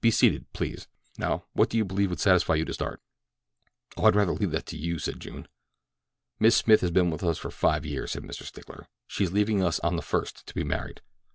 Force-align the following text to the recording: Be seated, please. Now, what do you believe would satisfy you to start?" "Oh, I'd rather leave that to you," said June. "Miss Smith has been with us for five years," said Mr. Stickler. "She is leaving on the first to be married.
Be 0.00 0.10
seated, 0.10 0.50
please. 0.54 0.88
Now, 1.18 1.44
what 1.52 1.68
do 1.68 1.76
you 1.76 1.84
believe 1.84 2.08
would 2.08 2.18
satisfy 2.18 2.54
you 2.54 2.64
to 2.64 2.72
start?" 2.72 2.98
"Oh, 3.98 4.06
I'd 4.06 4.14
rather 4.16 4.32
leave 4.32 4.50
that 4.52 4.64
to 4.68 4.76
you," 4.78 4.98
said 4.98 5.20
June. 5.20 5.48
"Miss 6.40 6.56
Smith 6.56 6.80
has 6.80 6.90
been 6.90 7.10
with 7.10 7.22
us 7.22 7.36
for 7.36 7.50
five 7.50 7.84
years," 7.84 8.12
said 8.12 8.22
Mr. 8.22 8.44
Stickler. 8.44 8.88
"She 9.06 9.24
is 9.24 9.32
leaving 9.34 9.62
on 9.62 9.96
the 9.96 10.00
first 10.00 10.46
to 10.46 10.54
be 10.54 10.64
married. 10.64 11.02